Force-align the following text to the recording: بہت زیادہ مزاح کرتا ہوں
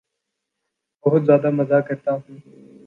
بہت 1.05 1.21
زیادہ 1.25 1.49
مزاح 1.49 1.79
کرتا 1.87 2.11
ہوں 2.13 2.37